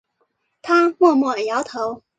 [0.63, 2.01] 他默默摇头